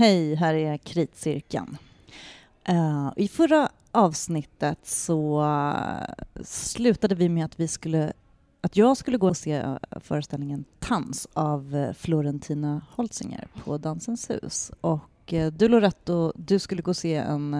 [0.00, 1.76] Hej, här är Kritcirkeln.
[2.68, 6.04] Uh, I förra avsnittet så eh,
[6.44, 8.12] slutade vi med att vi skulle
[8.60, 14.72] att jag skulle gå och se eh, föreställningen Tans av Florentina Holzinger på Dansens hus.
[14.80, 17.56] Och du Loretto, du skulle gå och se en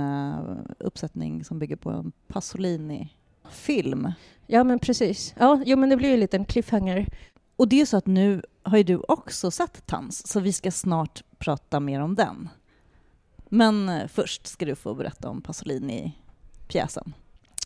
[0.79, 4.13] uppsättning som bygger på en Pasolini-film.
[4.47, 5.35] Ja, men precis.
[5.39, 7.07] Ja, jo, men det blir ju en liten cliffhanger.
[7.61, 10.71] Och det är så att nu har ju du också sett Tans, så vi ska
[10.71, 12.49] snart prata mer om den.
[13.49, 17.13] Men eh, först ska du få berätta om Pasolini-pjäsen.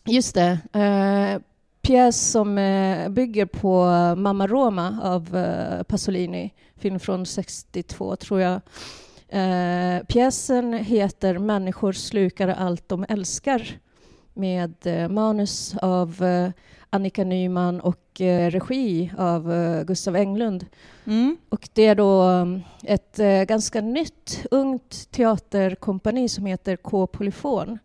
[0.05, 0.59] Just det.
[0.75, 1.41] Uh,
[1.81, 8.61] pjäs som uh, bygger på Mamma Roma av uh, Pasolini, film från 62 tror jag.
[9.33, 13.79] Uh, pjäsen heter Människor slukar allt de älskar
[14.33, 14.75] med
[15.09, 16.23] manus av
[16.89, 20.65] Annika Nyman och eh, regi av eh, Gustav Englund.
[21.05, 21.37] Mm.
[21.49, 27.79] Och det är då um, ett eh, ganska nytt, ungt teaterkompani som heter K Polyfon.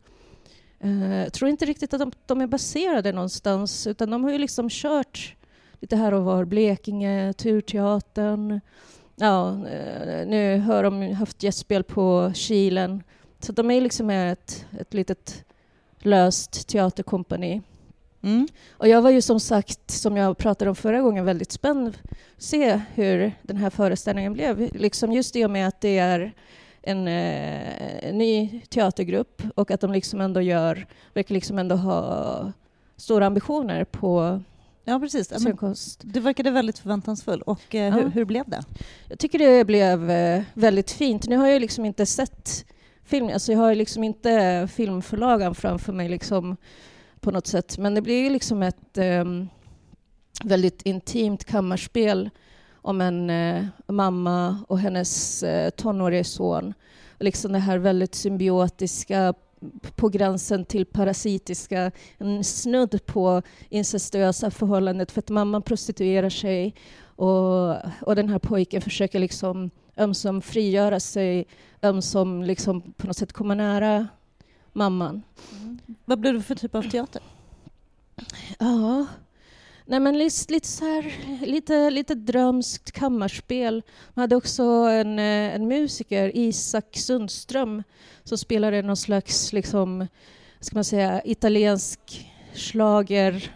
[1.25, 4.69] Jag tror inte riktigt att de, de, är baserade någonstans, utan de har ju liksom
[4.71, 5.37] kört
[5.81, 6.45] lite här och var.
[6.45, 8.61] Blekinge, Turteatern.
[9.17, 9.55] Ja,
[10.27, 13.03] nu har de haft gästspel på Kilen.
[13.41, 15.45] Så de är liksom ett, ett litet
[15.99, 17.63] löst teaterkompani.
[18.23, 18.49] Mm.
[18.71, 22.43] Och jag var ju som sagt, som jag pratade om förra gången, väldigt spänd att
[22.43, 24.75] se hur den här föreställningen blev.
[24.75, 26.35] Liksom just i och med att det är
[26.83, 32.53] en, eh, ny teatergrupp och att de liksom ändå gör, verkar liksom ändå ha
[32.97, 34.41] stora ambitioner på
[34.85, 35.29] Ja, precis.
[35.29, 36.01] Scenkonst.
[36.05, 37.43] Du verkade väldigt förväntansfull.
[37.43, 38.09] Och eh, hur, ja.
[38.09, 38.63] hur, blev det?
[39.09, 41.29] Jag tycker det blev eh, väldigt fint.
[41.29, 42.65] Nu har jag liksom inte sett
[43.05, 46.57] film, alltså jag har liksom inte filmförlagan framför mig liksom
[47.21, 47.79] på något sätt.
[47.79, 49.49] Men det blir liksom ett um,
[50.45, 52.31] väldigt intimt kammarspel
[52.73, 56.75] om en uh, mamma och hennes uh, tonårige son.
[57.19, 59.35] Liksom det här väldigt symbiotiska,
[59.97, 67.77] på gränsen till parasitiska, en snudd på incestuösa förhållandet för att mamman prostituerar sig och,
[68.03, 71.47] och den här pojken försöker liksom ömsom frigöra sig,
[71.83, 74.09] ömsom liksom på något sätt komma nära
[74.81, 75.23] mamman.
[75.53, 75.79] Mm.
[76.05, 77.23] Vad blev det för typ av teater?
[78.59, 79.07] Ja,
[79.91, 81.13] Nej, men lite, lite, så här,
[81.47, 83.83] lite, lite drömskt kammarspel.
[84.15, 87.83] Man hade också en, eh, en musiker, Isak Sundström,
[88.25, 90.07] som spelade någon slags liksom,
[90.61, 93.55] ska man säga, italiensk slager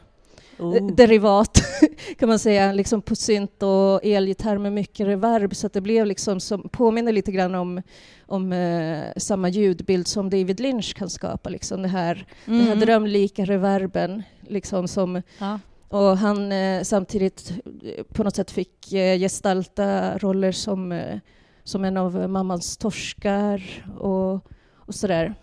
[0.58, 0.86] oh.
[0.86, 1.62] derivat
[2.18, 6.06] kan man säga, liksom på synt och elgitarr med mycket reverb så att det blev
[6.06, 7.82] liksom som, påminner lite grann om,
[8.26, 12.58] om eh, samma ljudbild som David Lynch kan skapa, liksom det här, mm.
[12.58, 15.58] den här drömlika reverben liksom som ja.
[15.94, 21.18] Och han eh, samtidigt eh, på något sätt fick eh, gestalta roller som, eh,
[21.64, 24.34] som en av mammans torskar och,
[24.74, 25.34] och sådär.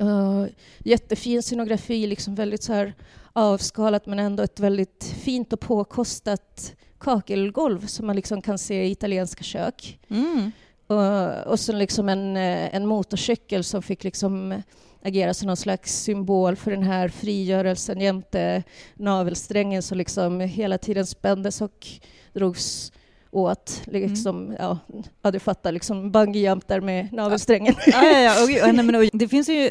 [0.00, 0.46] Uh,
[0.78, 2.94] jättefin scenografi, liksom väldigt så här
[3.38, 8.90] avskalat men ändå ett väldigt fint och påkostat kakelgolv som man liksom kan se i
[8.90, 9.98] italienska kök.
[10.08, 10.50] Mm.
[10.86, 14.62] Och, och så liksom en, eh, en motorcykel som fick liksom
[15.02, 18.62] agera som någon slags symbol för den här frigörelsen jämte
[18.94, 21.86] navelsträngen som liksom hela tiden spändes och
[22.32, 22.92] drogs
[23.30, 23.82] åt.
[23.84, 24.56] Liksom, mm.
[24.58, 24.78] ja,
[25.22, 27.74] ja, du fattar, liksom bungyjump där med navelsträngen.
[27.86, 28.42] Ja, ja, ja.
[28.42, 29.70] Och, nej, men, och, det finns ju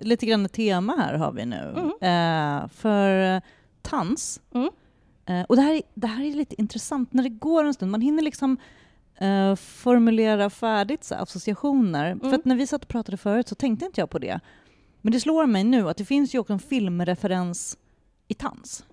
[0.00, 1.92] lite grann ett tema här har vi nu.
[2.00, 2.62] Mm.
[2.62, 3.40] Eh, för
[3.82, 4.40] tans.
[4.54, 4.70] Mm.
[5.26, 8.00] Eh, och det här, det här är lite intressant, när det går en stund, man
[8.00, 8.56] hinner liksom
[9.18, 12.10] eh, formulera färdigt så, associationer.
[12.10, 12.20] Mm.
[12.20, 14.40] För att när vi satt och pratade förut så tänkte inte jag på det.
[15.00, 17.78] Men det slår mig nu att det finns ju också en filmreferens
[18.28, 18.84] i tans.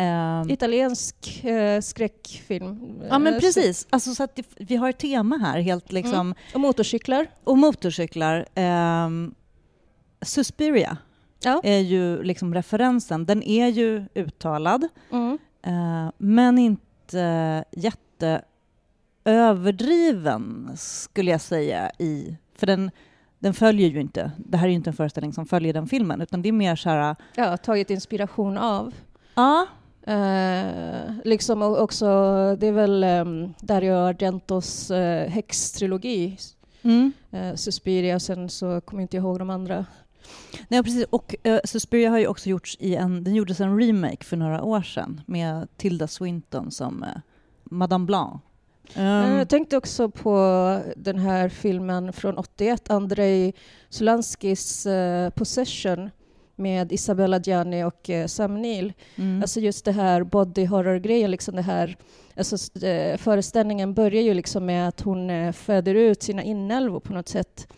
[0.00, 3.00] Uh, Italiensk uh, skräckfilm.
[3.08, 3.86] Ja, men precis.
[3.90, 5.60] Alltså, så att det, vi har ett tema här.
[5.60, 6.20] helt liksom...
[6.20, 6.34] Mm.
[6.54, 7.26] Och motorcyklar.
[7.44, 8.46] Och motorcyklar.
[9.06, 9.34] Um,
[10.22, 10.96] Suspiria
[11.44, 11.60] ja.
[11.64, 13.24] är ju liksom referensen.
[13.26, 15.38] Den är ju uttalad, mm.
[15.66, 17.64] uh, men inte
[19.24, 21.90] jätteöverdriven, skulle jag säga.
[21.98, 22.90] i För den,
[23.38, 26.20] den följer ju inte, det här är ju inte en föreställning som följer den filmen,
[26.20, 27.16] utan det är mer så här...
[27.34, 28.94] Ja, tagit inspiration av.
[29.34, 29.66] Ja.
[30.08, 32.06] Uh, liksom också,
[32.60, 36.38] det är väl um, Dario Argentos uh, häxtrilogi,
[36.82, 37.12] mm.
[37.34, 39.86] uh, Suspiria, sen så kommer jag inte ihåg de andra
[40.68, 41.04] Nej, precis.
[41.10, 44.62] Och uh, Suspiria har ju också gjorts i en, den gjordes en remake för några
[44.62, 47.08] år sedan med Tilda Swinton som uh,
[47.64, 48.40] Madame Blanc.
[48.96, 49.04] Um.
[49.04, 53.52] Jag tänkte också på den här filmen från 81, Andrei
[53.88, 56.10] Solanskis uh, Possession
[56.60, 58.92] med Isabella Gianni och eh, Sam Neill.
[59.16, 59.42] Mm.
[59.42, 61.96] Alltså just det här body horror-grejen, liksom det här,
[62.36, 67.12] alltså, eh, föreställningen börjar ju liksom med att hon eh, föder ut sina inälvor på
[67.12, 67.68] något sätt.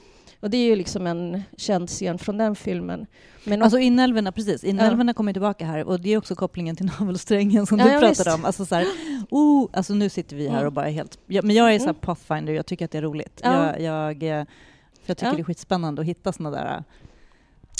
[0.42, 3.06] Och det är ju liksom en känd scen från den filmen.
[3.44, 4.64] Men Alltså inälvorna, precis.
[4.64, 7.98] Inälvorna kommer tillbaka här och det är också kopplingen till navelsträngen som Ja, du ja,
[8.00, 8.38] pratade visst.
[8.38, 8.44] om.
[8.44, 8.86] Alltså, så här,
[9.30, 11.18] oh, alltså nu sitter vi här och bara är helt...
[11.26, 13.40] Ja, men jag är så här pathfinder, jag tycker att det är roligt.
[13.44, 13.78] Ja.
[13.78, 14.44] Jag, jag, eh,
[14.92, 15.34] för jag tycker Ja.
[15.36, 16.74] det är skitspännande att hitta såna där...
[16.76, 16.82] eh,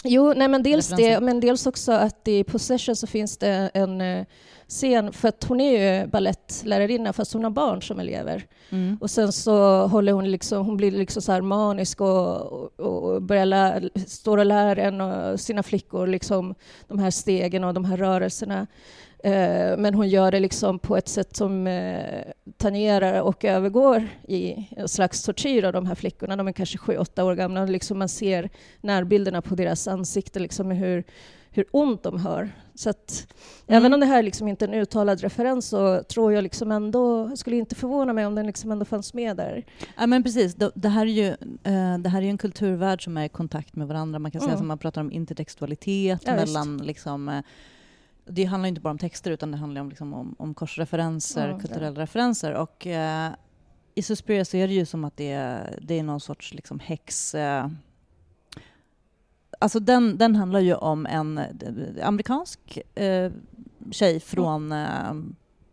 [0.04, 1.20] Jo, nej, men dels referenser.
[1.20, 4.26] det, men dels också att i Possession så finns det en eh,
[4.68, 8.46] scen, för att hon är ju balettlärarinna fast hon har barn som elever.
[8.70, 8.98] Mm.
[9.00, 13.22] Och sen så håller hon liksom, hon blir liksom så här manisk och, och, och
[13.22, 16.54] börjar lä, står och lär en och sina flickor liksom
[16.88, 18.66] de här stegen och de här rörelserna.
[19.24, 22.24] Eh, men hon gör det liksom på ett sätt som eh,
[22.56, 26.36] tangerar och övergår i en slags tortyr av de här flickorna.
[26.36, 28.50] De är kanske sju, åtta år gamla och liksom man ser
[28.80, 31.04] närbilderna på deras ansikten, liksom hur,
[31.50, 32.50] hur ont de har.
[32.74, 33.26] Så att,
[33.66, 33.78] Mm.
[33.78, 37.36] Även om det här liksom inte är en uttalad referens så tror jag liksom ändå,
[37.36, 39.64] skulle inte förvåna mig om den liksom ändå fanns med där.
[39.96, 40.54] Ja, men precis.
[40.74, 41.28] Det, här är ju,
[41.62, 44.18] eh, det här är en kulturvärld som är i kontakt med varandra.
[44.18, 44.58] Man kan säga Mm.
[44.58, 47.42] som man pratar om intertextualitet Ja, mellan liksom, eh,
[48.26, 51.60] det handlar inte bara om texter utan det handlar om, liksom, om, om korsreferenser, Mm,
[51.60, 52.52] kulturella referenser.
[52.52, 53.30] Och eh,
[53.94, 56.78] i Suspiria så är det ju som att det är, det är någon sorts liksom,
[56.78, 57.34] häx...
[57.34, 57.68] Eh,
[59.62, 63.32] alltså den, den handlar ju om en eh, amerikansk eh,
[63.90, 64.72] tjej från...
[64.72, 65.14] Eh,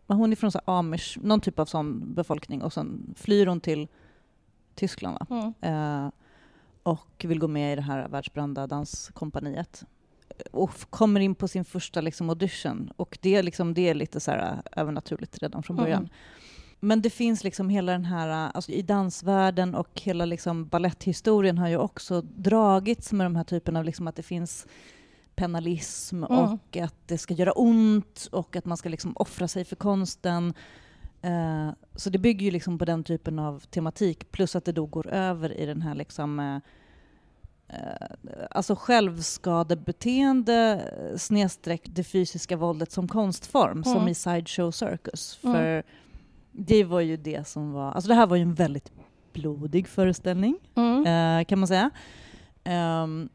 [0.06, 3.88] hon är från så amish, någon typ av sån befolkning och sen flyr hon till
[4.74, 5.18] Tyskland?
[5.30, 5.54] Mm.
[5.60, 6.10] Eh,
[6.82, 9.84] och vill gå med i det här världsberömda danskompaniet.
[10.50, 14.20] Och kommer in på sin första liksom, audition och det är, liksom, det är lite
[14.20, 16.02] så här, eh, övernaturligt redan från början.
[16.02, 16.12] Mm.
[16.80, 21.58] Men det finns liksom hela den här, eh, alltså i dansvärlden och hela liksom balletthistorien
[21.58, 24.66] har ju också dragits med de här typerna av liksom att det finns
[25.34, 26.38] penalism Mm.
[26.38, 30.54] och att det ska göra ont och att man ska liksom offra sig för konsten.
[31.22, 34.86] Eh, så det bygger ju liksom på den typen av tematik plus att det då
[34.86, 36.56] går över i den här liksom eh,
[38.50, 40.82] alltså självskadebeteende
[41.16, 44.08] snedstreck det fysiska våldet som konstform, som Mm.
[44.08, 45.38] i Sideshow Circus.
[45.44, 45.82] Mm.
[46.52, 48.92] Det var ju det som var, alltså det här var ju en väldigt
[49.32, 51.06] blodig föreställning Mm.
[51.40, 51.90] eh, kan man säga.
[53.02, 53.28] Um,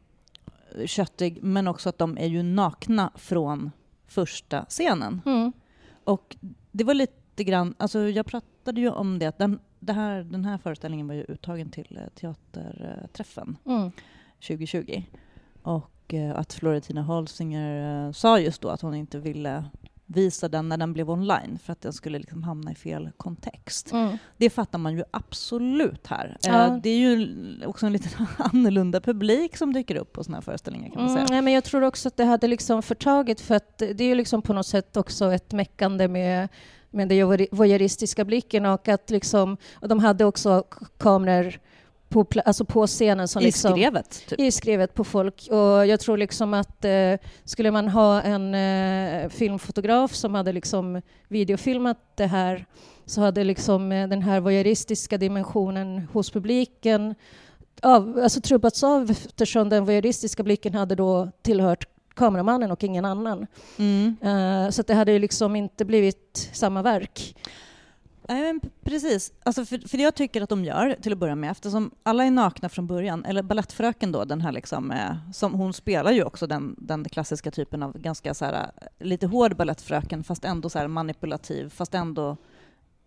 [0.86, 3.70] köttig, men också att de är ju nakna från
[4.06, 5.22] första scenen.
[5.26, 5.52] Mm.
[6.04, 6.36] Och
[6.72, 10.44] det var lite grann, alltså jag pratade ju om det, att den, det här, den
[10.44, 13.90] här föreställningen var ju uttagen till eh, teaterträffen Mm.
[14.48, 15.02] 2020.
[15.62, 19.64] Och eh, att Florentina Holsinger eh, sa just då att hon inte ville
[20.06, 23.92] visa den när den blev online för att den skulle liksom hamna i fel kontext.
[23.92, 24.18] Mm.
[24.36, 26.36] Det fattar man ju absolut här.
[26.42, 26.66] Ja.
[26.66, 27.28] Eh, Det är ju
[27.66, 28.08] också en lite
[28.38, 31.26] annorlunda publik som dyker upp på såna här föreställningar kan man Mm, säga.
[31.34, 34.14] nej, men jag tror också att det hade liksom förtagit för att det är ju
[34.14, 36.48] liksom på något sätt också ett meckande med
[36.90, 40.64] med den voyeur- voyeuristiska blicken och att liksom, och de hade också
[40.98, 41.58] kameror
[42.08, 44.40] på, alltså på scenen som I liksom, skrevet, typ.
[44.40, 45.48] i skrevet på folk.
[45.50, 47.14] Och jag tror liksom att eh,
[47.44, 52.66] skulle man ha en eh, filmfotograf som hade liksom videofilmat det här
[53.06, 57.14] så hade liksom eh, den här voyeuristiska dimensionen hos publiken
[57.82, 63.46] av, alltså trubbats av eftersom den voyeuristiska blicken hade då tillhört kameramannen och ingen annan.
[63.78, 64.16] Mm.
[64.22, 67.36] Eh, så det hade ju liksom inte blivit samma verk.
[68.28, 69.32] Nej, men precis.
[69.42, 72.24] Alltså för, för det jag tycker att de gör, till att börja med, eftersom alla
[72.24, 76.24] är nakna från början, eller Balettfröken då, den här liksom, eh, som hon spelar ju
[76.24, 80.70] också den, den klassiska typen av ganska så här, eh, lite hård Balettfröken, fast ändå
[80.70, 82.36] så här manipulativ, fast ändå...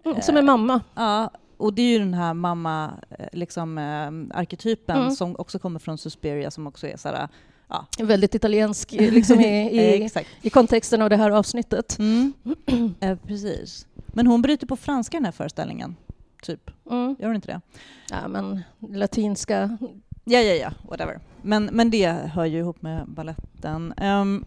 [0.05, 0.81] Mm, som en mamma.
[0.95, 5.11] Ja, och det är ju den här mamma, eh, liksom, eh, arketypen Mm.
[5.11, 7.27] som också kommer från Suspiria, som också är så här,
[7.67, 7.85] ja.
[7.99, 10.09] Väldigt italiensk liksom i, i,
[10.41, 11.99] i kontexten av det här avsnittet.
[11.99, 12.33] Mm.
[12.99, 13.85] eh, precis.
[14.13, 15.95] Men hon bryter på franska i den här föreställningen,
[16.41, 16.71] typ.
[16.91, 17.15] Mm.
[17.19, 17.61] Gör hon inte det?
[18.09, 19.77] Ja, men latinska...
[20.23, 21.19] Ja, ja, ja, whatever.
[21.41, 23.93] Men, men det hör ju ihop med balletten.
[24.01, 24.45] Um,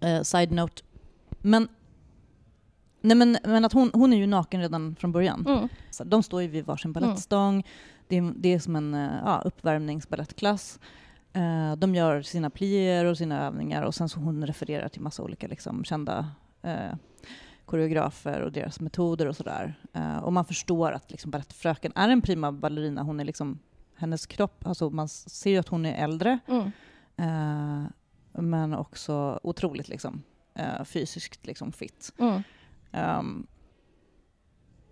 [0.00, 0.82] eh, side note.
[1.38, 1.68] Men,
[3.00, 5.46] nej men, men att hon, hon är ju naken redan från början.
[5.48, 5.68] Mm.
[5.90, 7.66] Så de står ju vid varsin balettstång.
[8.08, 10.80] Det, är, det är som en eh, ja, uppvärmningsbalettklass.
[11.32, 15.22] Eh, de gör sina plier och sina övningar och sen så hon refererar till massa
[15.22, 16.30] olika liksom, kända
[16.62, 16.94] eh,
[17.70, 19.74] koreografer och deras metoder och sådär.
[19.92, 23.02] Eh, och man förstår att liksom, balettfröken är en prima ballerina.
[23.02, 23.58] Hon är liksom,
[23.96, 26.70] hennes kropp, alltså man ser ju att hon är äldre Mm.
[27.16, 27.90] eh,
[28.42, 30.22] men också otroligt liksom,
[30.54, 32.12] eh, fysiskt liksom, fit.
[32.18, 32.42] Mm.
[32.92, 33.46] Um,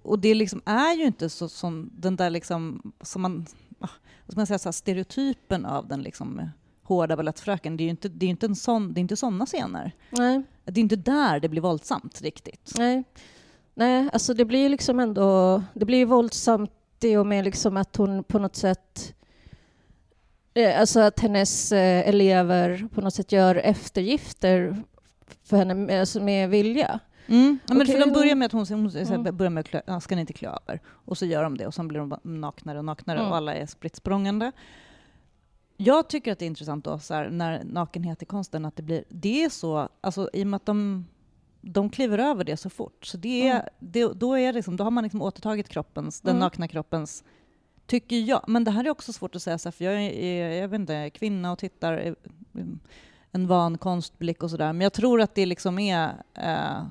[0.03, 3.47] och det liksom är ju inte så som den där liksom, som man,
[3.81, 3.89] ah,
[4.27, 6.51] vad ska man säga, så här, stereotypen av den liksom
[6.89, 9.47] Hårda balettfröken, det är ju inte, det är inte, en sån, det är inte såna
[9.47, 9.93] scener.
[10.11, 10.43] Nej.
[10.65, 12.73] Det är inte där det blir våldsamt riktigt.
[12.79, 13.05] Nej.
[13.75, 15.63] Nej, alltså det blir liksom ändå...
[15.75, 16.71] Det blir våldsamt
[17.03, 19.15] i och med liksom att hon på något sätt...
[20.55, 24.83] eh, Alltså att hennes eh, elever på något sätt gör eftergifter
[25.45, 27.01] för henne alltså med vilja.
[27.27, 27.59] Mm.
[27.67, 29.37] Ja, men Okej, för de börjar med att hon, hon Mm.
[29.37, 30.81] börjar med att ska ni inte klä över?
[30.87, 33.31] Och så gör de det och sen blir de naknare och naknare Mm.
[33.31, 34.53] och alla är spritt språngande.
[35.81, 38.83] Jag tycker att det är intressant då, så här, när nakenhet i konsten, att det
[38.83, 41.07] blir, det är så, alltså i och med att de,
[41.61, 43.67] de kliver över det så fort, så det är, Mm.
[43.79, 46.41] det, då, är det liksom, då har man liksom återtagit kroppens, den Mm.
[46.41, 47.25] nakna kroppens,
[47.87, 48.45] tycker jag.
[48.49, 50.69] Men det här är också svårt att säga, så här, för jag är, är jag
[50.69, 52.15] vet inte, kvinna och tittar, eh,
[53.33, 56.83] en van konstblick och sådär, men jag tror att det liksom är eh,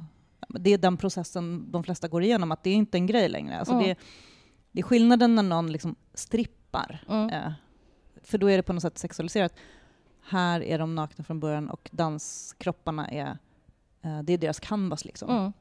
[0.50, 3.60] det är den processen de flesta går igenom, att det är inte en grej längre.
[3.60, 3.88] Alltså Mm.
[3.88, 3.96] det,
[4.72, 7.30] det är skillnaden när någon liksom strippar, Mm.
[7.30, 7.52] eh,
[8.28, 9.54] för då är det på något sätt sexualiserat.
[10.30, 13.38] Här är de nakna från början och danskropparna är,
[14.02, 15.06] eh, det är deras canvas.
[15.06, 15.30] Liksom.
[15.30, 15.54] Mm.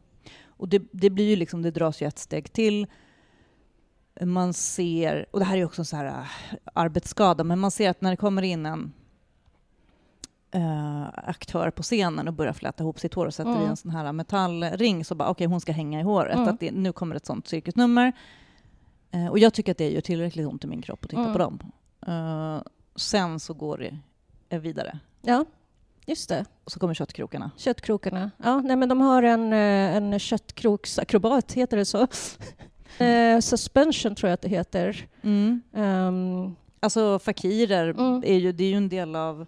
[0.47, 2.87] Och det, det blir ju liksom, det dras ju ett steg till.
[4.21, 6.25] Man ser, och det här är också en så här äh,
[6.75, 8.93] arbetsskada, men man ser att när det kommer in en
[10.51, 13.63] äh, aktör på scenen och börjar fläta ihop sitt hår och sätter Mm.
[13.63, 16.37] i en sån här metallring så bara okej, hon ska hänga i håret.
[16.37, 16.49] Mm.
[16.49, 18.13] Att det, nu kommer ett sånt cirkusnummer.
[19.11, 21.33] Eh, och jag tycker att det gör tillräckligt ont i min kropp att titta Mm.
[21.33, 21.59] på dem.
[22.07, 22.61] Eh,
[22.97, 23.99] sen så går det
[24.57, 24.99] eh, vidare.
[25.23, 25.45] Ja,
[26.07, 26.45] just det.
[26.65, 27.51] Och så kommer köttkrokarna.
[27.57, 28.31] Köttkrokarna.
[28.45, 32.07] Ja, nej, men de har en, eh, en köttkroksakrobat, heter det så?
[32.99, 35.09] Eh, suspension tror jag att det heter.
[35.73, 38.23] Ehm, Alltså fakirer, Mm.
[38.27, 39.47] är ju, det är ju en del av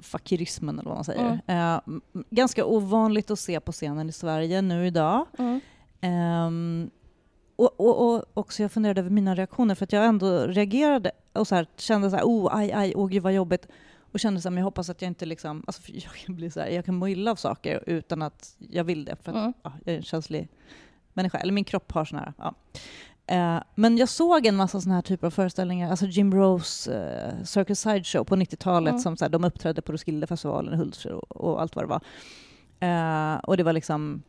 [0.00, 1.40] fakirismen eller vad man säger.
[1.86, 5.26] M- ganska ovanligt att se på scenen i Sverige nu idag.
[5.38, 5.60] mm.
[6.00, 6.90] Ehm,
[7.56, 11.46] och, och, och också jag funderade över mina reaktioner för att jag ändå reagerade och
[11.48, 13.68] så här, kände så här, oh, aj, aj, åh gud vad jobbigt.
[14.12, 16.50] Och kände så här, men jag hoppas att jag inte liksom, alltså jag kan bli
[16.50, 19.16] så här, jag kan må illa av saker utan att jag vill det.
[19.22, 19.52] För att Mm.
[19.62, 20.48] ja, jag är en känslig
[21.12, 22.54] människa, eller min kropp har såna här, ja.
[23.26, 26.90] Eh, men jag såg en massa såna här typer av föreställningar, alltså Jim Rose
[27.38, 29.00] uh, Circus Sideshow på 90-talet, Mm.
[29.02, 32.00] som så här, de uppträdde på Roskildefestivalen, Hultsfred och, och allt vad det var.
[32.80, 34.22] Eh, och det var liksom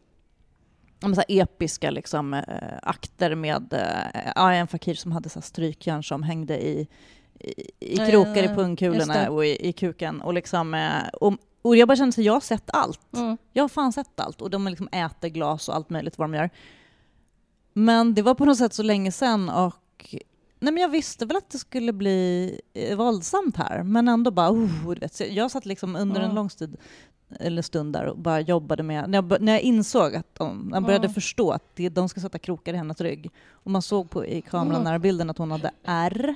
[1.04, 2.44] så här episka liksom, eh,
[2.82, 6.88] akter med eh, ja, en fakir som hade så här strykjärn som hängde i,
[7.40, 8.42] i, i krokar ja, i ja.
[8.44, 10.22] Just pungkulorna och i, i kuken.
[10.22, 13.14] Och, liksom, eh, och, och jag bara kände att jag har sett allt.
[13.16, 13.38] Mm.
[13.54, 14.42] Jag har fan sett allt.
[14.42, 16.50] Och de liksom äter glas och allt möjligt vad de gör.
[17.74, 20.16] Men det var på något sätt så länge sedan och
[20.60, 24.52] nej men jag visste väl att det skulle bli eh, våldsamt här, men ändå bara...
[24.52, 26.36] Oh, vet, jag satt liksom under en Mm.
[26.36, 26.78] lång stund,
[27.40, 29.10] eller stund där och bara jobbade med...
[29.10, 30.60] När jag, när jag insåg att de...
[30.60, 31.14] När jag började Mm.
[31.14, 34.42] förstå att det, de ska sätta krokar i hennes rygg och man såg på, i
[34.42, 36.36] kameran nära bilden att hon hade R.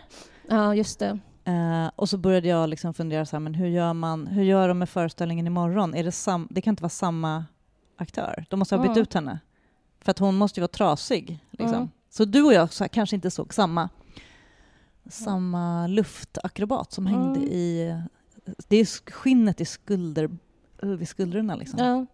[0.50, 1.20] Ja, just det.
[1.46, 4.68] Eh, och så började jag liksom fundera så här, men hur gör man, hur gör
[4.68, 5.94] de med föreställningen imorgon?
[5.96, 7.46] Är det, sam, det kan inte vara samma
[7.98, 8.46] aktör.
[8.50, 9.02] De måste ha bytt Mm.
[9.02, 9.40] ut henne.
[10.02, 11.40] För att hon måste ju vara trasig.
[11.52, 11.76] Liksom.
[11.78, 11.90] Mm.
[12.10, 13.90] Så du och jag så här, kanske inte såg samma,
[15.10, 17.96] samma luftakrobat som hängde i...
[18.68, 20.30] Det är sk- skinnet i skulder,
[20.82, 21.56] vid skuldrorna.
[21.56, 21.80] Liksom.
[21.80, 22.06] Ja.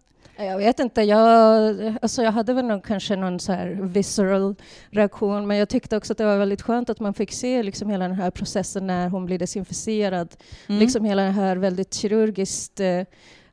[0.44, 4.54] Jag vet inte, jag, alltså jag hade väl nog kanske någon så här visceral
[4.90, 7.90] reaktion men jag tyckte också att det var väldigt skönt att man fick se liksom
[7.90, 10.34] hela den här processen när hon blir desinficerad.
[10.68, 10.78] Mm.
[10.80, 13.02] Liksom hela den här väldigt kirurgiskt eh,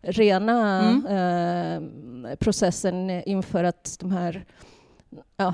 [0.02, 2.26] rena Mm.
[2.26, 4.46] eh, processen inför att de här
[5.38, 5.54] ja,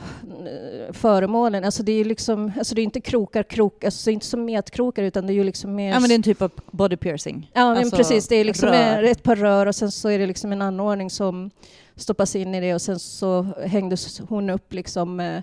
[0.92, 4.14] föremålen, alltså det är ju liksom, alltså det är inte krokar, krok, alltså det är
[4.14, 6.42] inte som metkrokar utan det är ju liksom mer ja, men det är en typ
[6.42, 7.52] av body piercing.
[7.54, 8.28] Ja, men Alltså, precis.
[8.28, 9.04] Det är liksom rör.
[9.04, 11.52] ett par rör och sen så är det liksom en anordning som
[11.96, 15.42] stoppas in i det och sen så hängdes hon upp liksom eh,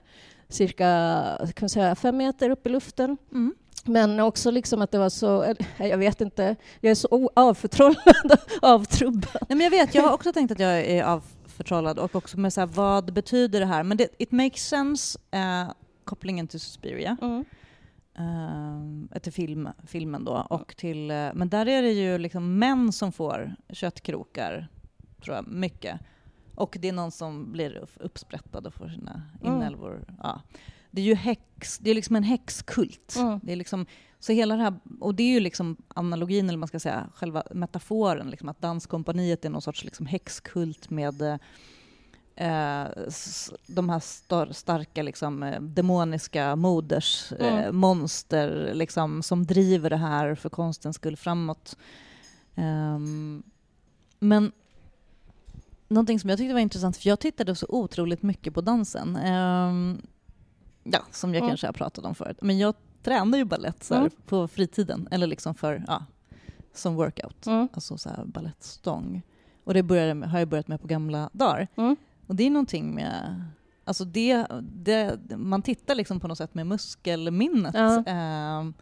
[0.48, 0.84] cirka
[1.38, 3.16] kan man säga, fem meter upp i luften.
[3.32, 3.54] Mm.
[3.84, 8.38] Men också liksom att det var så, eh, jag vet inte, jag är så avförtrollad
[8.62, 9.42] avtrubbad.
[9.48, 11.04] Nej, men jag vet, jag har också tänkt att jag är
[11.54, 13.82] avförtrollad och också med så här, vad betyder det här?
[13.82, 15.70] Men det, it makes sense, eh,
[16.04, 17.44] kopplingen till Suspiria, Mm.
[19.14, 22.92] eh, till film, filmen då, och till, eh, men där är det ju liksom män
[22.92, 24.68] som får köttkrokar,
[25.24, 26.00] tror jag, mycket.
[26.54, 29.56] Och det är någon som blir upp- uppsprättad och får sina Mm.
[29.56, 30.04] inälvor.
[30.22, 30.40] Ja.
[30.94, 33.14] Det är ju häx, det är liksom en häxkult.
[33.16, 33.40] Mm.
[33.42, 33.86] Det är liksom,
[34.18, 37.42] så hela det här, och det är ju liksom analogin, eller man ska säga, själva
[37.50, 41.22] metaforen, liksom att Danskompaniet är någon sorts liksom häxkult med
[42.36, 47.76] eh, s- de här star, starka liksom, eh, demoniska moders eh, Mm.
[47.76, 51.76] monster liksom, som driver det här för konstens skull framåt.
[52.54, 53.42] Ehm,
[54.18, 54.52] men
[55.88, 59.16] någonting som jag tyckte var intressant, för jag tittade så otroligt mycket på dansen.
[59.16, 60.02] Ehm,
[60.84, 61.50] ja, som jag Mm.
[61.50, 62.38] kanske har pratat om förut.
[62.40, 64.12] Men jag tränar ju ballett så här, Mm.
[64.26, 66.04] på fritiden, eller liksom för, ja,
[66.74, 67.68] som workout, Mm.
[67.72, 69.22] alltså så här balettstång.
[69.64, 71.68] Och det började har jag börjat med på gamla dagar.
[72.26, 73.44] Och det är någonting med...
[73.86, 77.74] Alltså det, det, man tittar liksom på något sätt med muskelminnet.
[78.06, 78.74] Ehm,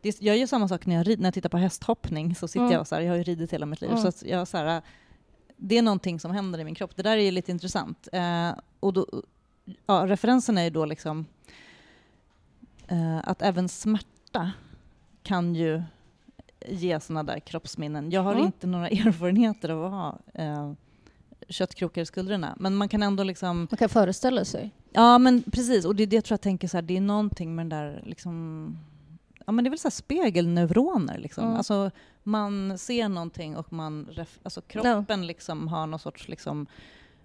[0.00, 2.34] det, jag gör samma sak när jag, rid, när jag tittar på hästhoppning.
[2.34, 3.96] Så sitter jag så här, jag har ju ridit hela mitt liv.
[3.96, 4.82] Så jag så här,
[5.56, 6.96] det är någonting som händer i min kropp.
[6.96, 8.08] Det där är ju lite intressant.
[8.12, 8.50] Eh,
[8.80, 9.06] och då,
[9.86, 11.26] ja, referensen är ju då liksom
[12.88, 14.52] eh, att även smärta
[15.22, 15.82] kan ju
[16.66, 18.10] ge sådana där kroppsminnen.
[18.10, 18.44] Jag har Mm.
[18.46, 20.72] inte några erfarenheter av att ha eh,
[21.48, 23.58] köttkrokar i skuldrorna, men man kan ändå liksom...
[23.70, 24.70] Man kan föreställa sig.
[24.92, 25.84] Ja, men precis.
[25.84, 27.68] Och det är det jag tror jag tänker så här, det är någonting med den
[27.78, 28.78] där liksom...
[29.46, 31.44] Ja, men det är väl så här spegelneuroner liksom.
[31.44, 31.56] Mm.
[31.56, 31.90] Alltså,
[32.22, 34.08] man ser någonting och man...
[34.42, 36.66] Alltså kroppen liksom har någon sorts liksom...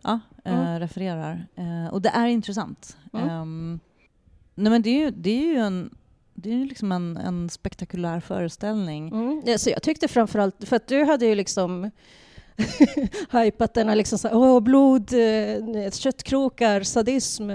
[0.04, 0.80] Ja, Mm.
[0.80, 1.48] refererar.
[1.56, 2.98] Eh, och det är intressant.
[3.14, 3.30] Mm.
[3.30, 3.80] Ehm,
[4.56, 5.96] nej, men det är ju, det är ju en...
[6.36, 9.08] Det är ju liksom en, en spektakulär föreställning.
[9.10, 9.42] Mm.
[9.46, 11.92] Ja, så jag tyckte framförallt, för att du hade ju liksom
[13.32, 17.52] hypat den liksom så åh blod, eh, köttkrokar, sadism,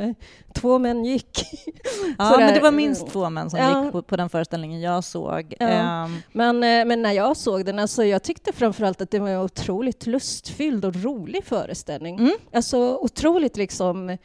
[0.54, 1.38] två män gick.
[2.18, 3.82] Ja, men det var minst två män som Ja.
[3.84, 5.54] gick på, på den föreställningen jag såg.
[5.60, 5.66] Ja.
[5.66, 9.28] Ehm, Men, eh, men när jag såg den, alltså jag tyckte framförallt att det var
[9.28, 12.18] en otroligt lustfylld och rolig föreställning.
[12.18, 12.32] Mm.
[12.52, 14.18] Alltså otroligt liksom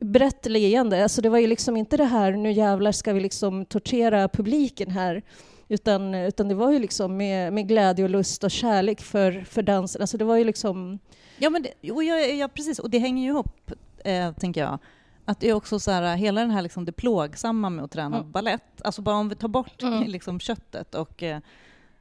[0.00, 1.02] brett leende.
[1.02, 4.90] Alltså det var ju liksom inte det här, nu jävlar ska vi liksom tortera publiken
[4.90, 5.22] här.
[5.68, 9.62] Utan, utan det var ju liksom med, med glädje och lust och kärlek för, för
[9.62, 10.00] dansen.
[10.02, 10.98] Alltså det var ju liksom...
[11.38, 12.78] Ja, men det, och ja, ja, precis.
[12.78, 13.70] Och det hänger ju ihop,
[14.04, 14.78] eh, tänker jag.
[15.24, 18.16] Att det är också så här, hela den här liksom det plågsamma med att träna
[18.16, 18.32] Mm.
[18.32, 20.02] ballett, alltså bara om vi tar bort Mm.
[20.08, 21.40] liksom köttet och, eh,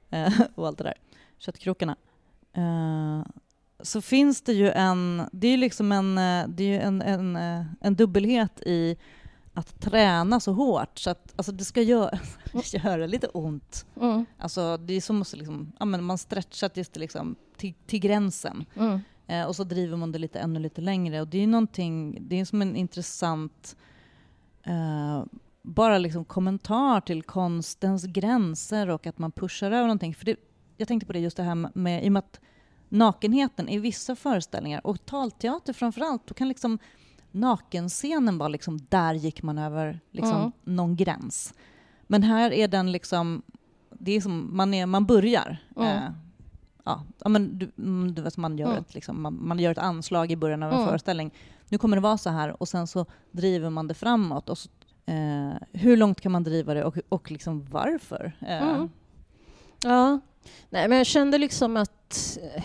[0.09, 0.97] eh, och allt det där,
[1.39, 1.95] köttkrokarna,
[2.53, 3.25] eh,
[3.83, 7.35] så finns det ju en, det är ju liksom en, eh, det är en, en,
[7.35, 8.97] eh, en dubbelhet i
[9.53, 12.19] att träna så hårt så att alltså det ska göra,
[12.73, 13.85] göra lite ont.
[14.01, 17.73] Mm, Alltså det är som att liksom, ja, men man stretchar tills det liksom, till,
[17.85, 18.65] till gränsen.
[18.75, 21.21] mm, Eh, och så driver man det lite ännu lite längre.
[21.21, 23.75] Och det är någonting, det är som en intressant
[24.63, 25.23] eh,
[25.61, 30.15] bara liksom kommentar till konstens gränser och att man pushar över någonting.
[30.15, 30.35] För det,
[30.77, 32.39] jag tänkte på det just det här med, med i och med att
[32.93, 36.79] nakenheten i vissa föreställningar, och talteater framför allt, då kan liksom
[37.31, 40.51] nakenscenen vara liksom, där gick man över liksom Mm.
[40.63, 41.53] någon gräns.
[42.07, 43.41] Men här är den liksom,
[43.89, 45.57] det är som, man, är, man börjar.
[45.75, 45.87] Mm.
[45.97, 46.11] Eh,
[46.85, 48.79] ja, men du, mm, du vet, man, gör Mm.
[48.81, 50.87] ett, liksom, man, man gör ett anslag i början av en Mm.
[50.87, 51.31] föreställning.
[51.69, 54.49] Nu kommer det vara så här och sen så driver man det framåt.
[54.49, 54.69] Och så,
[55.05, 58.33] eh, hur långt kan man driva det och, och liksom varför?
[58.41, 58.85] Eh.
[59.83, 60.19] Ja,
[60.69, 62.63] nej men jag kände liksom att eh,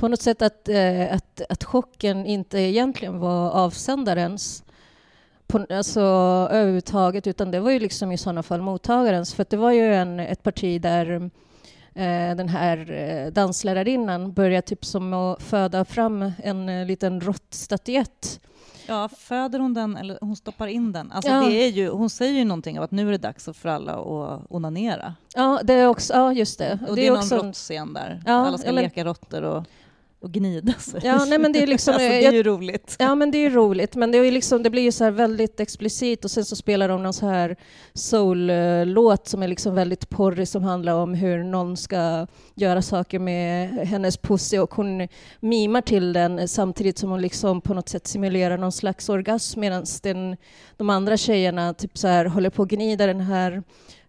[0.00, 4.64] på något sätt att, eh, att, att chocken inte egentligen var avsändarens
[5.46, 6.00] på, alltså,
[6.50, 9.34] överhuvudtaget, utan det var ju liksom i sådana fall mottagarens.
[9.34, 11.30] För det var ju en, ett parti där
[11.94, 18.40] eh, den här eh, danslärarinnan började typ som att föda fram en eh, liten råttstatyett.
[18.86, 21.12] Ja, föder hon den eller hon stoppar in den?
[21.12, 21.40] Alltså Ja.
[21.40, 23.92] det är ju, hon säger ju någonting om att nu är det dags för alla
[23.92, 25.14] att onanera.
[25.34, 26.78] Ja, det är också, ja just det.
[26.88, 28.22] Och det, är, också någon råttscen där.
[28.26, 29.64] Ja, alla ska men- leka råttor och,
[30.20, 31.00] och gnida sig.
[31.04, 32.96] Ja, nej, men det är liksom- alltså, det är ju roligt.
[32.98, 33.96] Ja, men det är roligt.
[33.96, 37.02] Men det, är liksom, det blir ju så väldigt explicit och sen så spelar de
[37.02, 37.56] någon så här
[37.94, 43.68] soul-låt som är liksom väldigt porrig som handlar om hur någon ska göra saker med
[43.70, 45.08] hennes pussy och hon
[45.40, 49.84] mimar till den samtidigt som hon liksom på något sätt simulerar någon slags orgasm medan
[50.02, 50.36] den,
[50.76, 53.62] de andra tjejerna typ så här håller på att gnida den här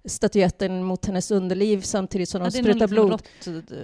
[0.06, 3.12] statyetten mot hennes underliv samtidigt som de Ja, är sprutar blod.
[3.12, 3.78] rått, eh,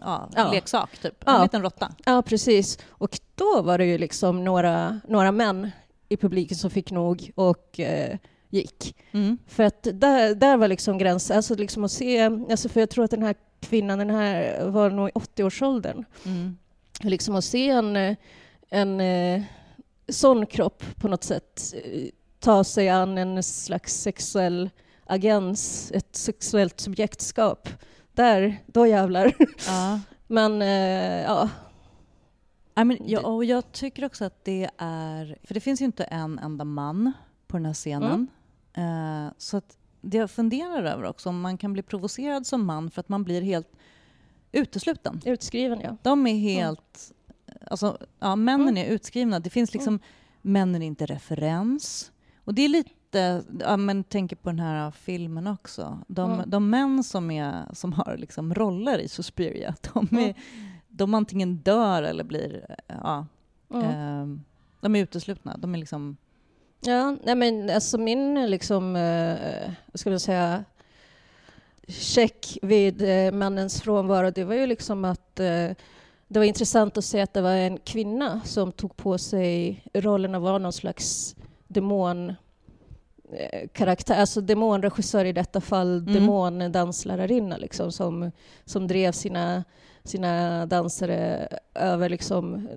[0.00, 0.50] ja, Ja.
[0.52, 1.14] leksak, typ.
[1.26, 1.36] Ja.
[1.36, 1.94] En liten råtta.
[2.04, 2.78] Ja, precis.
[2.88, 5.70] Och då var det ju liksom några, några män
[6.08, 8.16] i publiken som fick nog och eh,
[8.50, 8.96] gick.
[9.12, 9.38] Mm.
[9.46, 13.04] För att där, där var liksom gränsen, alltså liksom att se, alltså för jag tror
[13.04, 16.56] att den här kvinnan, den här var nog i 80-årsåldern, Mm.
[17.00, 18.16] liksom att se en,
[18.68, 19.42] en eh,
[20.08, 22.02] sån kropp på något sätt eh,
[22.40, 24.70] ta sig an en slags sexuell
[25.12, 27.68] agens, ett sexuellt subjektskap.
[28.12, 29.34] Där, då jävlar.
[29.66, 30.00] Ja.
[30.26, 31.48] Men eh, ja,
[32.74, 35.38] Ja, men jag, och jag tycker också att det är...
[35.42, 37.12] För det finns ju inte en enda man
[37.46, 38.28] på den här scenen.
[38.74, 39.26] Mm.
[39.26, 42.90] Eh, så att det jag funderar över också, om man kan bli provocerad som man
[42.90, 43.68] för att man blir helt
[44.52, 45.20] utesluten.
[45.24, 45.96] utskriven ja.
[46.02, 47.12] De är helt...
[47.66, 48.76] Alltså, ja, männen Mm.
[48.76, 49.40] är utskrivna.
[49.40, 49.98] Det finns liksom...
[50.42, 52.12] Männen är inte referens.
[52.44, 52.90] Och det är lite...
[53.60, 55.98] Ja, men tänker på den här filmen också.
[56.08, 56.50] De, Mm.
[56.50, 60.34] de män som, är, som har liksom roller i Suspiria, de, är, Mm.
[60.88, 62.76] de antingen dör eller blir...
[62.86, 63.26] Ja,
[63.74, 63.84] Mm.
[63.86, 64.38] eh,
[64.80, 65.56] de är uteslutna.
[65.56, 66.16] De är liksom...
[66.84, 70.64] Ja, nej men alltså min liksom, eh, ska man säga,
[71.88, 75.70] check vid eh, mannens frånvaro, det var ju liksom att eh,
[76.28, 80.34] det var intressant att se att det var en kvinna som tog på sig rollen
[80.34, 81.36] att vara någon slags
[81.68, 82.32] demon
[83.72, 86.14] karaktär, alltså demonregissör i detta fall, Mm.
[86.14, 88.30] demondanslärarinna liksom, som,
[88.64, 89.64] som drev sina,
[90.04, 92.68] sina dansare över liksom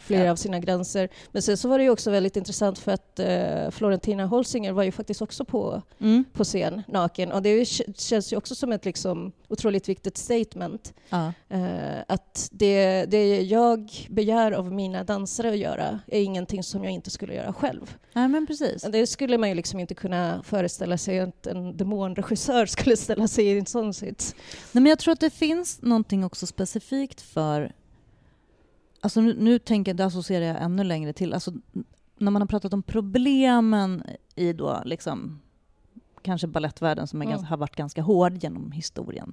[0.00, 0.30] flera Ja.
[0.32, 1.08] av sina gränser.
[1.32, 4.82] Men sen så var det ju också väldigt intressant för att eh, Florentina Holsinger var
[4.82, 6.24] ju faktiskt också på, Mm.
[6.32, 7.64] på scen naken och det ju,
[7.96, 10.94] känns ju också som ett liksom otroligt viktigt statement.
[11.10, 11.32] Ja.
[11.48, 16.92] Eh, att det, det jag begär av mina dansare att göra är ingenting som jag
[16.92, 17.96] inte skulle göra själv.
[18.12, 18.82] Nej, men precis.
[18.82, 23.46] Det skulle man ju liksom inte kunna föreställa sig att en demonregissör skulle ställa sig
[23.46, 24.34] i en sån sits.
[24.72, 27.72] Nej, men jag tror att det finns någonting också specifikt för...
[29.00, 31.34] Alltså nu, nu tänker jag, associerar jag ännu längre till.
[31.34, 31.52] Alltså,
[32.18, 34.02] när man har pratat om problemen
[34.34, 35.40] i då liksom
[36.22, 37.30] kanske ballettvärlden som Mm.
[37.30, 39.32] ganska, har varit ganska hård genom historien.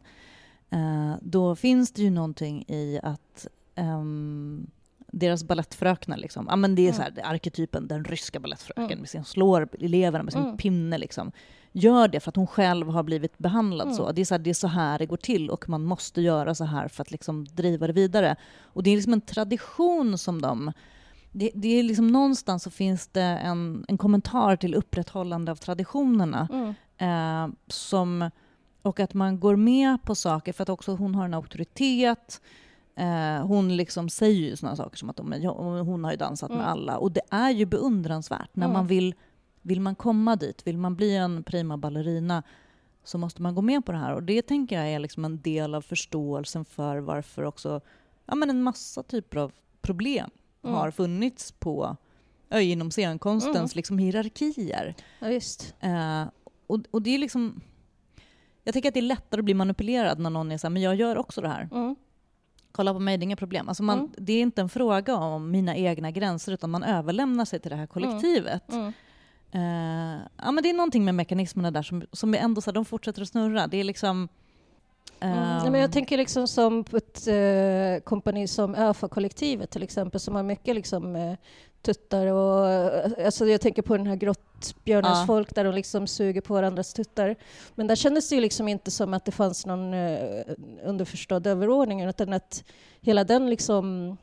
[0.69, 4.67] Eh, då finns det ju någonting i att ehm,
[5.12, 8.84] deras balettfröknar, liksom, ja, men det är så här, det är arketypen, den ryska balettfröken,
[8.86, 8.99] Mm.
[8.99, 10.58] med sin, slår eleverna med sin Mm.
[10.58, 10.97] pinne.
[10.97, 11.32] Liksom
[11.78, 13.98] gör det för att hon själv har blivit behandlad Mm.
[13.98, 14.12] så.
[14.12, 16.56] Det är så, här, det är så här det går till och man måste göra
[16.56, 18.36] så här för att liksom driva det vidare.
[18.63, 20.72] Och det är liksom en tradition som de...
[21.32, 26.48] Det, det är liksom någonstans så finns det en, en kommentar till upprätthållande av traditionerna.
[26.54, 26.74] Mm.
[26.98, 28.30] Eh, som,
[28.82, 32.42] och att man går med på saker för att också hon har en auktoritet.
[32.96, 36.50] Eh, hon liksom säger ju såna saker som att "Men jag- hon har ju dansat
[36.50, 36.62] Mm.
[36.62, 36.98] med alla.
[36.98, 38.74] Och det är ju beundransvärt när Mm.
[38.74, 39.13] man vill
[39.67, 42.43] vill man komma dit, vill man bli en prima ballerina
[43.03, 44.13] så måste man gå med på det här.
[44.13, 47.82] Och det tänker jag är liksom en del av förståelsen för varför också
[48.25, 49.51] ja, men en massa typer av
[49.82, 50.30] problem
[50.63, 50.75] Mm.
[50.75, 51.97] har funnits på
[52.51, 53.69] inom scenkonstens Mm.
[53.75, 54.95] liksom hierarkier.
[55.19, 55.73] Ja, visst.
[55.80, 56.23] Eh,
[56.67, 57.62] och, och det är liksom...
[58.63, 60.82] Jag tänker att det är lättare att bli manipulerad när någon är så här, men
[60.82, 61.69] jag gör också det här.
[61.71, 61.95] Mm.
[62.71, 63.67] Kolla på mig, det är inga problem.
[63.69, 64.12] Alltså man, Mm.
[64.17, 67.77] Det är inte en fråga om mina egna gränser utan man överlämnar sig till det
[67.77, 68.71] här kollektivet.
[68.73, 68.93] Mm.
[69.52, 72.74] Eh, ja, men det är någonting med mekanismerna där som, som är ändå så här,
[72.74, 73.68] de fortsätter att snurra.
[73.68, 74.28] Det är liksom...
[75.20, 75.38] Mm.
[75.38, 80.36] ehm, men jag tänker liksom som på ett eh, kompani som ÖFA-kollektivet till exempel som
[80.36, 81.38] har mycket liksom, eh,
[81.82, 82.68] tuttar och...
[83.26, 85.24] Alltså jag tänker på den här grottbjörnens Ja.
[85.28, 87.36] folk där de liksom suger på varandras tuttar.
[87.76, 90.44] Men där kändes det ju liksom inte som att det fanns någon eh,
[90.84, 92.64] underförstådd överordning utan att
[93.02, 94.18] hela den liksom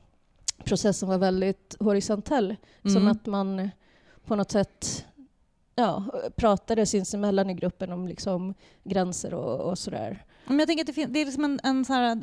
[0.65, 2.57] processen var väldigt horisontell.
[2.83, 3.09] Som Mm.
[3.09, 3.71] att man
[4.27, 5.05] på något sätt
[5.75, 6.05] ja,
[6.37, 10.25] pratade sinsemellan i gruppen om liksom gränser och, och sådär.
[10.47, 12.17] Men jag tänker att det, fin- det är liksom en, en så här,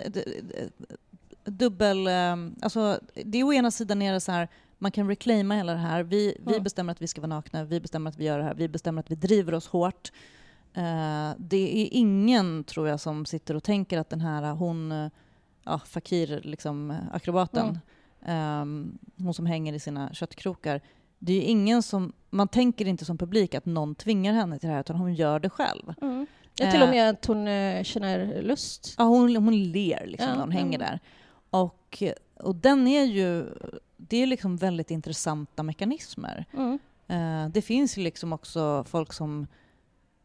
[1.46, 2.08] dubbel...
[2.08, 5.72] eh, Alltså, det är å ena sidan är det så här, man kan reclaima hela
[5.74, 6.04] det här.
[6.04, 6.64] Vi, vi Mm.
[6.64, 9.00] bestämmer att vi ska vara nakna, vi bestämmer att vi gör det här, vi bestämmer
[9.00, 10.12] att vi driver oss hårt.
[10.74, 15.10] Eh, det är ingen, tror jag, som sitter och tänker att den här, hon,
[15.64, 17.80] ja, Fakir, liksom, akrobaten,
[18.26, 20.82] ehm, hon som hänger i sina köttkrokar,
[21.24, 24.74] det är ingen som, man tänker inte som publik att någon tvingar henne till det
[24.74, 25.94] här, utan hon gör det själv.
[26.02, 26.28] Mm.
[26.56, 26.92] Ja, till och Eh.
[26.92, 28.96] med att hon eh, känner lust.
[28.98, 30.88] Ja, hon, hon ler liksom Ja, när hon hänger mm.
[30.88, 31.00] där.
[31.50, 32.04] Och,
[32.40, 33.46] och den är ju...
[33.98, 36.46] Det är liksom väldigt intressanta mekanismer.
[36.54, 36.80] Mm.
[37.08, 39.48] Eh, det finns ju liksom också folk som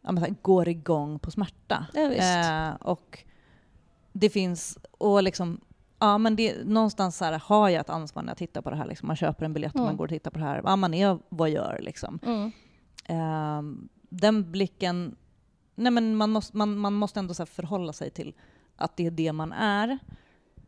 [0.03, 1.87] ja, men, går igång på smärta.
[1.95, 2.23] Ja, visst.
[2.23, 3.25] Eh, och
[4.13, 4.79] det finns...
[4.91, 5.61] Och liksom,
[5.99, 8.77] ja, men det, någonstans så här, har jag ett ansvar när jag tittar på det
[8.77, 8.87] här.
[8.87, 9.07] Liksom.
[9.07, 9.87] Man köper en biljett och Mm.
[9.87, 10.61] man går och tittar på det här.
[10.65, 12.19] Ja, man är vad gör liksom.
[12.23, 12.53] Mm.
[13.05, 15.17] Eh, den blicken...
[15.75, 18.35] Nej, men man, måste, man, man måste ändå så förhålla sig till
[18.77, 19.99] att det är det man är.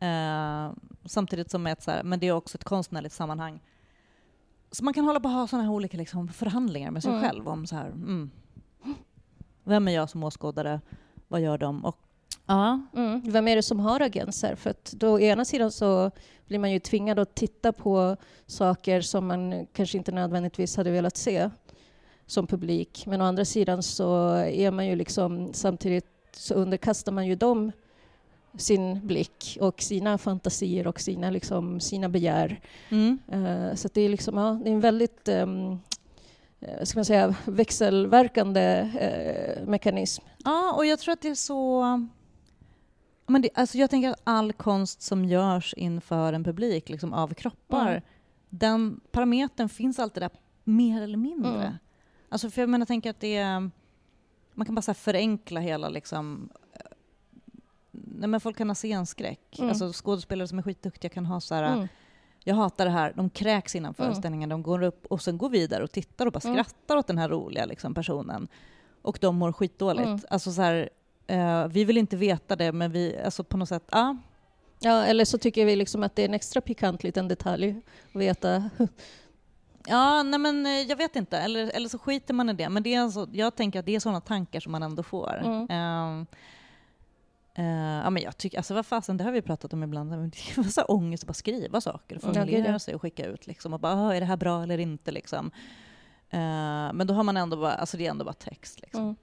[0.01, 0.73] Eh,
[1.05, 3.61] samtidigt som ett, så här, men det är också ett konstnärligt sammanhang.
[4.71, 7.23] Så man kan hålla på och ha sådana här olika liksom, förhandlingar med sig Mm.
[7.25, 8.31] själv om så här, mm,
[9.65, 10.81] vem är jag som åskådare,
[11.29, 11.85] vad gör de?
[11.85, 11.99] Och,
[12.49, 13.23] ja, Mm.
[13.25, 14.55] Vem är det som har agenser?
[14.55, 16.11] För att då å ena sidan så
[16.47, 21.17] blir man ju tvingad att titta på saker som man kanske inte nödvändigtvis hade velat
[21.17, 21.51] se
[22.27, 23.05] som publik.
[23.07, 27.73] Men å andra sidan så är man ju liksom samtidigt så underkastar man ju dem
[28.59, 32.61] sin blick och sina fantasier och sina, liksom, sina begär.
[32.89, 35.81] mm, Eh, så det är liksom, ja, det är en väldigt um,
[36.83, 40.25] ska man säga, växelverkande eh, mekanism.
[40.45, 41.83] ja, och jag tror att det är så...
[43.29, 47.35] Men det, alltså jag tänker att all konst som görs inför en publik liksom av
[47.35, 48.03] kroppar, Mm.
[48.49, 50.31] den parametern finns alltid där
[50.65, 51.55] mer eller mindre.
[51.65, 51.73] Mm.
[52.29, 53.71] Alltså för jag menar, jag tänker att det är,
[54.55, 56.81] man kan bara så förenkla hela liksom, eh,
[57.93, 59.59] nej men folk kan ha scenskräck.
[59.59, 59.69] Mm.
[59.69, 61.89] Alltså skådespelare som är skitduktiga kan ha så här, Mm.
[62.45, 63.95] jag hatar det här, de kräks innan Mm.
[63.95, 66.55] föreställningen, de går upp och sen går vidare och tittar och bara Mm.
[66.65, 68.49] skrattar åt den här roliga liksom, personen.
[69.03, 70.07] Och de mår skitdåligt.
[70.07, 70.21] Mm.
[70.31, 70.91] Alltså så här,
[71.29, 74.17] Eh, vi vill inte veta det, men vi, alltså på något sätt, ja.
[74.81, 77.81] Ja, eller så tycker vi liksom att det är en extra pikant liten detalj
[78.13, 78.71] att veta.
[79.91, 81.39] Ja, nej men eh, jag vet inte.
[81.39, 82.69] Eller, eller så skiter man i det.
[82.69, 85.43] Men det är alltså, jag tänker att det är sådana tankar som man ändå får.
[85.45, 86.27] Mm.
[87.55, 90.11] Eh, ja, men jag tycker, alltså vad fasen, det har vi pratat om ibland.
[90.11, 92.79] Det var så ångest att bara skriva saker och formulera ja.
[92.79, 93.47] sig och skicka ut.
[93.47, 95.11] Liksom, och bara, "Ah, är det här bra eller inte?
[95.11, 95.51] Liksom.
[96.93, 98.81] Men då har man ändå bara, alltså det är ändå bara text.
[98.81, 99.03] Liksom.
[99.03, 99.17] Mm.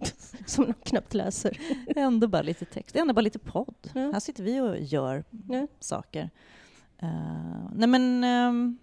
[0.46, 1.58] Som de knappt läser.
[1.94, 3.74] Det ändå bara lite text, det ändå bara lite podd.
[3.94, 4.00] Ja.
[4.12, 5.66] Här sitter vi och gör Ja.
[5.80, 6.30] saker.
[6.98, 8.78] Eh, nej men ehm,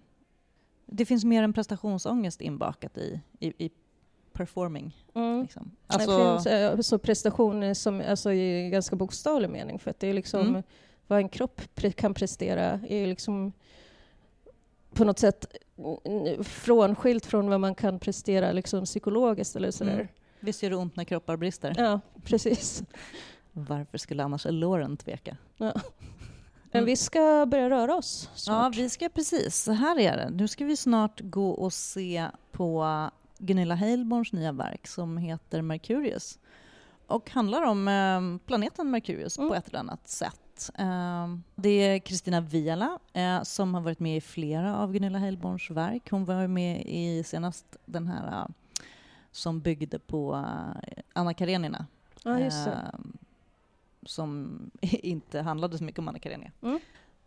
[0.86, 3.70] det finns mer än prestationsångest inbakat i, i, i
[4.32, 4.96] performing.
[5.14, 5.42] Mm.
[5.42, 5.70] Liksom.
[5.86, 10.06] det Alltså, finns eh, alltså prestationer som, alltså i ganska bokstavlig mening, för att det
[10.08, 10.62] är liksom Mm.
[11.06, 13.52] vad en kropp pre- kan prestera är liksom
[14.94, 15.46] på något sätt
[16.42, 19.92] frånskilt från vad man kan prestera liksom psykologiskt eller sådär.
[19.94, 20.06] Mm.
[20.40, 21.74] Visst gör det ont när kroppar brister?
[21.78, 22.82] Ja, precis.
[23.52, 25.36] Varför skulle annars Lauren tveka?
[26.72, 28.76] Men vi ska börja röra oss Ja, snart.
[28.76, 29.56] vi ska precis.
[29.56, 30.30] Så här är det.
[30.30, 32.86] Nu ska vi snart gå och se på
[33.38, 36.38] Gunilla Heilborns nya verk som heter Mercurius
[37.06, 39.48] och handlar om eh, planeten Mercurius Mm.
[39.50, 40.70] på ett eller annat sätt.
[40.78, 45.70] Eh, det är Kristina Viala eh, som har varit med i flera av Gunilla Heilborns
[45.70, 46.10] verk.
[46.10, 48.46] Hon var med i senast den här eh,
[49.36, 51.86] som byggde på eh, Anna Karenina
[52.24, 52.46] det.
[52.46, 53.00] eh,
[54.06, 56.50] som inte handlade så mycket om Anna Karenina.
[56.62, 56.80] Mm.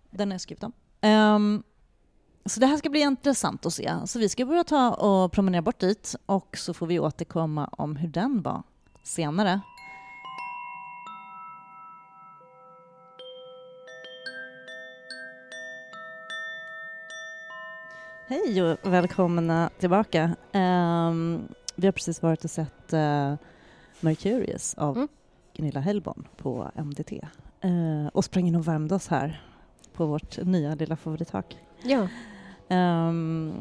[0.09, 0.71] Den är skrivit om.
[1.01, 1.63] Ehm,
[2.45, 3.95] så det här ska bli intressant att se.
[4.05, 7.95] Så vi ska börja ta och promenera bort dit och så får vi återkomma om
[7.95, 8.63] hur den var
[9.03, 9.61] senare.
[18.27, 20.35] Hej och välkomna tillbaka.
[20.51, 21.47] Ehm,
[21.79, 23.33] vi har precis varit och sett uh,
[23.99, 25.07] Mercurius av Mm.
[25.55, 27.11] Gunilla Hellborn på MDT
[27.61, 29.41] Eh, och sprang in och värmde oss här
[29.93, 31.57] på vårt nya lilla favorithak.
[31.83, 32.07] Ja.
[32.69, 33.53] Ehm,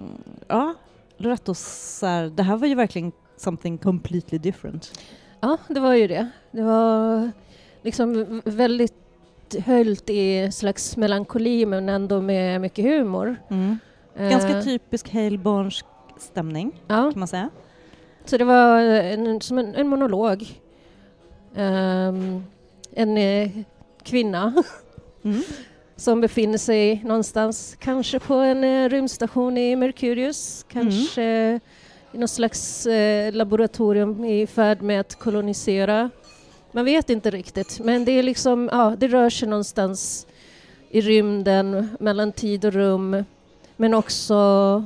[0.48, 0.74] ja,
[1.16, 5.00] Loretto, så här, det här var ju verkligen something completely different.
[5.40, 6.31] ja, det var ju det.
[6.50, 7.31] Det var
[7.83, 8.94] liksom väldigt
[9.64, 13.37] höljt i slags melankoli men ändå med mycket humor.
[14.18, 15.87] Ganska Eh, typisk Heilbornsk
[16.18, 17.50] stämning, Ja, kan man säga.
[18.29, 20.45] Så det var en, som en, en monolog.
[21.57, 22.45] Ehm,
[22.93, 23.51] en eh,
[24.03, 24.53] kvinna
[25.25, 25.43] Mm.
[25.97, 31.61] som befinner sig någonstans, kanske på en eh, rymdstation i Mercurius, kanske
[32.12, 36.11] i någon slags eh, laboratorium i färd med att kolonisera.
[36.73, 40.27] Man vet inte riktigt, men det är liksom, ja, det rör sig någonstans
[40.91, 43.25] i rymden, mellan tid och rum,
[43.77, 44.85] men också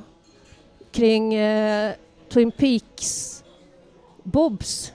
[0.93, 1.93] kring eh,
[2.33, 3.45] Twin Peaks
[4.23, 4.93] Bobs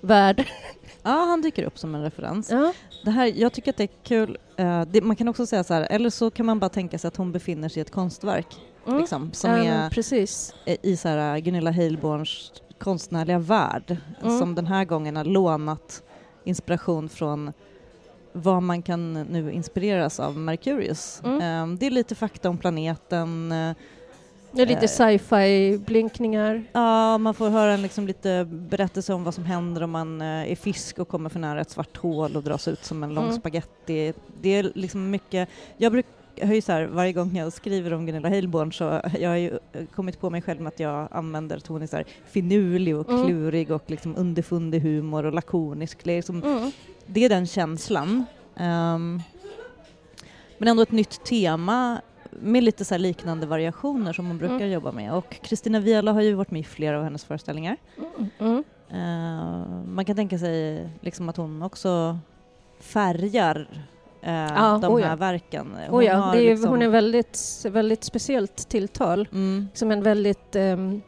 [0.00, 0.44] värld.
[1.02, 2.50] Ja, han dyker upp som en referens.
[2.50, 2.72] Ja,
[3.04, 4.38] Det här, jag tycker att det är kul.
[4.56, 7.08] Eh, det, man kan också säga så här, eller så kan man bara tänka sig
[7.08, 8.46] att hon befinner sig i ett konstverk,
[8.86, 8.98] mm.
[9.00, 10.54] liksom, som ja, är precis.
[10.66, 14.38] eh, i så här, Gunilla Heilborns konstnärliga värld, Mm.
[14.38, 16.02] som den här gången har lånat
[16.44, 17.52] inspiration från
[18.32, 21.22] vad man kan nu inspireras av Mercurius.
[21.24, 21.40] Mm.
[21.72, 23.72] Eh, det är lite fakta om planeten, eh,
[24.52, 24.88] Det är lite Eh.
[24.88, 26.62] sci-fi-blinkningar.
[26.72, 30.50] Ja, man får höra en liksom lite berättelse om vad som händer om man eh,
[30.52, 33.24] är fisk och kommer för nära ett svart hål och dras ut som en lång
[33.24, 33.36] Mm.
[33.36, 34.12] spaghetti.
[34.42, 37.92] Det är liksom mycket, jag brukar jag har ju så här, varje gång jag skriver
[37.92, 41.08] om Gunilla Heilborn så jag har ju eh, kommit på mig själv med att jag
[41.10, 43.26] använder att hon är så här finurlig och Mm.
[43.26, 45.98] klurig och liksom underfundig humor och lakonisk.
[46.04, 46.70] Det är, liksom, Mm.
[47.06, 48.24] det är den känslan.
[48.56, 49.22] Ehm,
[50.58, 54.70] men ändå ett nytt tema med lite så liknande variationer som hon brukar Mm.
[54.70, 55.14] jobba med.
[55.14, 57.76] Och Kristina Viala har ju varit med i flera av hennes föreställningar.
[58.38, 58.64] Mm.
[58.90, 62.18] Eh, man kan tänka sig liksom att hon också
[62.80, 63.68] färgar
[64.22, 65.06] eh, Ja, de oh ja.
[65.06, 65.76] här verken.
[65.90, 69.28] Oh ja, har är, liksom- hon är väldigt, väldigt speciellt tilltal.
[69.32, 71.02] Mm, Som en väldigt um,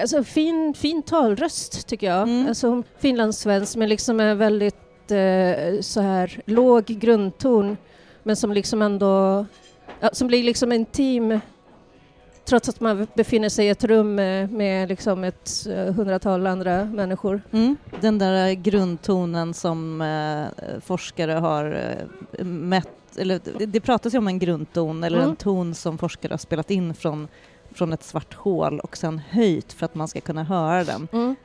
[0.00, 2.22] alltså fin, fin talröst tycker jag.
[2.22, 2.48] Mm.
[2.48, 7.76] Alltså hon- finlandssvensk men liksom är väldigt eh, så här låg grundton
[8.22, 9.46] men som liksom ändå
[10.04, 11.40] ja, som blir liksom intim
[12.44, 16.84] trots att man befinner sig i ett rum med, med liksom ett eh, hundratal andra
[16.84, 17.42] människor.
[17.50, 17.76] mm.
[18.00, 21.96] Den där grundtonen som eh, forskare har
[22.38, 25.30] eh, mätt, eller det, det pratas ju om en grundton eller Mm.
[25.30, 27.28] en ton som forskare har spelat in från,
[27.72, 31.08] från ett svart hål och sen höjt för att man ska kunna höra den.
[31.12, 31.36] Mm.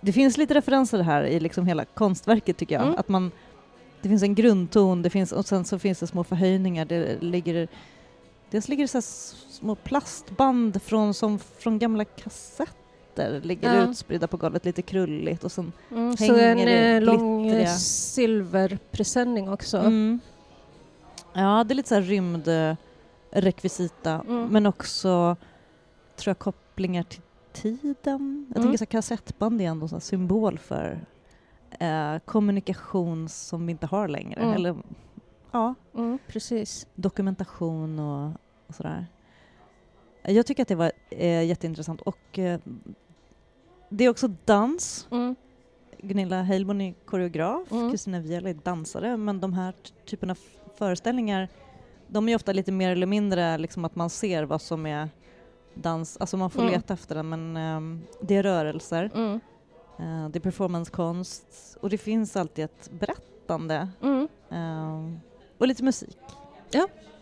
[0.00, 2.84] Det finns lite referenser här i liksom hela konstverket tycker jag.
[2.84, 2.98] Mm.
[2.98, 3.30] Att man,
[4.02, 6.84] det finns en grundton det finns, och sen så finns det små förhöjningar.
[6.84, 7.68] Det ligger,
[8.50, 9.02] dels ligger det så
[9.50, 13.82] små plastband från, som från gamla kassetter ligger Ja.
[13.82, 17.52] utspridda på golvet, lite krulligt och sen Mm, så Hänger en det eh, lång eh,
[17.52, 17.74] glittriga.
[17.76, 19.78] silverpresenning också.
[19.78, 20.20] Mm.
[21.32, 22.02] Ja, det är lite så här
[23.32, 24.46] rymdrekvisita, Mm.
[24.48, 25.36] men också
[26.16, 27.20] tror jag kopplingar till
[27.52, 28.46] tiden.
[28.48, 28.62] Jag Mm.
[28.62, 31.06] tänker så här, kassettband är ändå en symbol för
[31.80, 34.40] eh, kommunikation som vi inte har längre.
[34.40, 34.54] Mm.
[34.54, 34.76] Eller
[35.52, 36.86] ja, Mm, precis.
[36.94, 38.30] dokumentation och,
[38.66, 39.06] och sådär.
[40.22, 42.60] Jag tycker att det var eh, jätteintressant och eh,
[43.88, 45.08] det är också dans.
[45.10, 45.36] Mm.
[46.02, 47.90] Gunilla Heilborn är koreograf, Mm.
[47.90, 50.38] Kristina Wiel är dansare, men de här t- typen av
[50.74, 51.48] föreställningar,
[52.08, 55.08] de är ofta lite mer eller mindre liksom att man ser vad som är
[55.74, 56.72] dans, alltså man får Mm.
[56.74, 59.40] leta efter den, men ehm, det är rörelser, Mm.
[59.98, 64.28] eh, det är performancekonst och det finns alltid ett berättande Mm.
[64.50, 64.89] ehm,
[65.60, 66.16] och lite musik.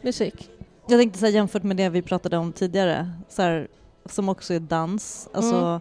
[0.03, 0.51] Musik.
[0.89, 3.69] Jag tänkte här, jämfört med det vi pratade om tidigare, så här,
[4.07, 5.81] som också är dans, alltså Mm.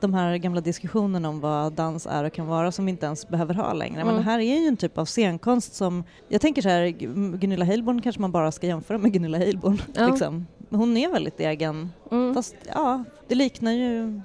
[0.00, 3.28] de här gamla diskussionerna om vad dans är och kan vara som vi inte ens
[3.28, 3.96] behöver ha längre.
[3.96, 4.16] Men Mm.
[4.16, 6.86] det här är ju en typ av scenkonst som, jag tänker så här,
[7.36, 9.78] Gunilla Heilborn kanske man bara ska jämföra med Gunilla Heilborn.
[9.94, 10.06] Ja.
[10.08, 10.46] Liksom.
[10.58, 12.34] Men Hon är väldigt egen, Mm.
[12.34, 14.20] fast ja, det liknar ju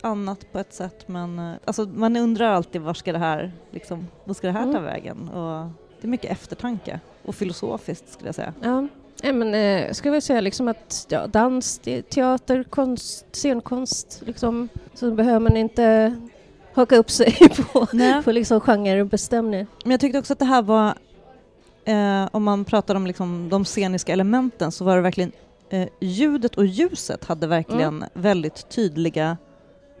[0.00, 4.06] annat på ett sätt men eh, alltså, man undrar alltid var ska det här, liksom,
[4.24, 4.84] vad ska det här ta Mm.
[4.84, 5.28] vägen?
[5.28, 5.66] Och
[6.00, 8.54] det är mycket eftertanke och filosofiskt skulle jag säga.
[8.62, 8.86] Ja.
[9.22, 14.68] Nej, men, eh, ska vi säga liksom att ja, dans, te- teater, konst, scenkonst, liksom,
[14.94, 16.16] så behöver man inte
[16.74, 17.36] haka upp sig
[17.72, 18.22] på, Nej.
[18.22, 19.66] på liksom genrebestämning.
[19.84, 20.94] Men jag tyckte också att det här var,
[21.84, 25.32] eh, om man pratar om liksom de sceniska elementen så var det verkligen
[25.70, 29.36] eh, ljudet och ljuset hade verkligen väldigt tydliga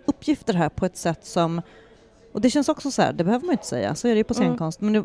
[0.06, 1.62] uppgifter här på ett sätt som,
[2.32, 4.18] och det känns också så här, det behöver man ju inte säga, så är det
[4.18, 4.46] ju på Mm.
[4.48, 5.04] scenkonst, men det,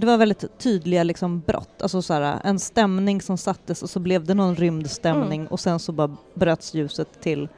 [0.00, 4.00] det var väldigt tydliga liksom brott, alltså så här, en stämning som sattes och så
[4.00, 5.52] blev det någon rymdstämning Mm.
[5.52, 7.48] och sen så bara bröts ljuset till,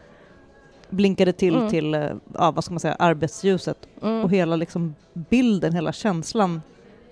[0.91, 1.71] blinkade till Mm.
[1.71, 4.25] till, eh, ja vad ska man säga, arbetsljuset Mm.
[4.25, 6.63] och hela liksom bilden, hela känslan,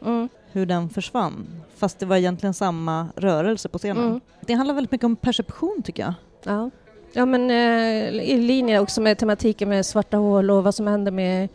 [0.05, 0.29] Mm.
[0.53, 1.47] hur den försvann.
[1.77, 4.05] Fast det var egentligen samma rörelse på scenen.
[4.09, 4.21] Mm.
[4.41, 6.15] Det handlar väldigt mycket om perception tycker jag.
[6.45, 6.71] Ja.
[7.13, 11.13] ja, men eh, i linje också med tematiken med svarta hål och vad som händer
[11.13, 11.49] med,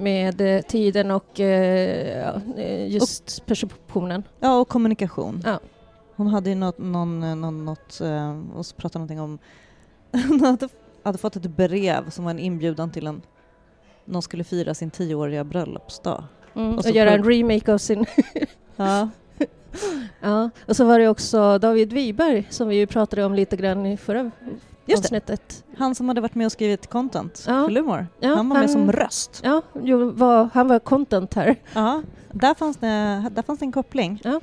[0.00, 4.22] med eh, tiden och eh, eh, just perceptionen.
[4.40, 5.42] Ja, och kommunikation.
[5.44, 5.60] Ja.
[6.16, 8.00] Hon hade ju något, någon, någon, något,
[8.54, 9.38] och så pratade någonting om,
[10.28, 10.68] hon hade,
[11.02, 13.22] hade fått ett brev som var en inbjudan till en,
[14.04, 16.24] någon skulle fira sin tioåriga bröllopsdag.
[16.54, 16.78] Mm.
[16.78, 18.06] Och Och, göra en remake av sin...
[18.76, 19.08] Ja,
[20.20, 20.50] ja.
[20.66, 23.96] Och så var det också David Wiberg som vi ju pratade om lite grann i
[23.96, 24.30] förra
[24.90, 25.06] Just det.
[25.06, 25.64] avsnittet.
[25.78, 27.64] han som hade varit med och skrivit content Ja.
[27.64, 28.06] för Lumor.
[28.20, 29.40] Ja, han var med han- som röst.
[29.44, 31.56] Ja, jo, var, han var content här.
[31.74, 32.86] Ja, där fanns det,
[33.30, 34.20] där fanns det en koppling.
[34.24, 34.40] Ja.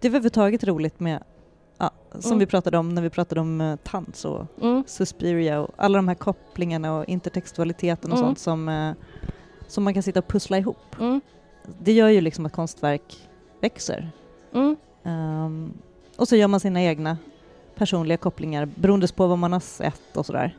[0.00, 1.22] Det var överhuvudtaget roligt med,
[1.78, 2.38] ja, som Mm.
[2.38, 4.84] vi pratade om när vi pratade om uh, Tants och Mm.
[4.86, 8.28] Suspiria och alla de här kopplingarna och intertextualiteten och Mm.
[8.28, 8.92] sånt som, eh,
[9.68, 10.96] som man kan sitta och pussla ihop.
[11.00, 11.20] Mm.
[11.78, 13.28] Det gör ju liksom att konstverk
[13.60, 14.10] växer.
[15.04, 15.72] Ehm,
[16.16, 17.16] och så gör man sina egna
[17.74, 20.56] personliga kopplingar beroende på vad man har sett och sådär.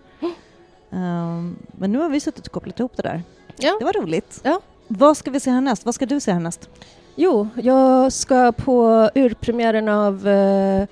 [0.92, 3.24] Ehm, men nu har vi suttit och kopplat ihop det där.
[3.58, 3.76] Ja.
[3.80, 4.42] Det var roligt.
[4.44, 4.62] Ja.
[4.88, 5.86] Vad ska vi se härnäst?
[5.86, 6.70] Vad ska du se härnäst?
[7.16, 10.86] Jo, jag ska på urpremiären av eh,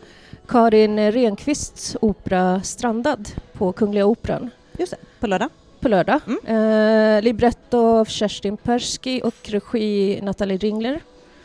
[0.47, 5.49] Karin Renqvists opera Strandad på Kungliga Operan Just det, på lördag.
[5.79, 6.19] på lördag.
[6.27, 7.17] Mm.
[7.17, 10.99] Eh, libretto av Kerstin Persky och regi Nathalie Ringler.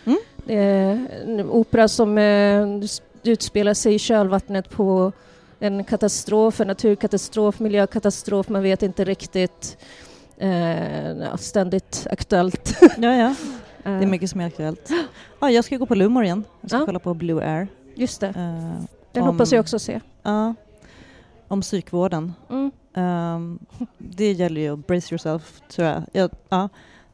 [0.05, 0.19] Mm.
[0.45, 2.67] Det är en opera som eh,
[3.29, 5.13] utspelar sig i kölvattnet på
[5.59, 9.77] en katastrof, en naturkatastrof, miljökatastrof, man vet inte riktigt.
[10.39, 12.77] Eh, ständigt aktuellt.
[12.99, 13.35] Ja, ja.
[13.83, 14.91] Det är Eh, mycket som är aktuellt.
[15.41, 16.45] Ja, jag ska gå på Lumor igen.
[16.61, 16.87] Jag ska Ja.
[16.87, 17.69] kolla på Blue Air.
[17.95, 18.35] Just det, Eh,
[19.13, 20.01] den om- hoppas jag också se.
[20.23, 20.55] Ja,
[21.49, 22.33] om psykvården.
[22.51, 22.71] Mm.
[22.95, 23.59] Ehm,
[23.99, 26.31] det gäller ju brace yourself, tror jag.
[26.49, 26.69] ja,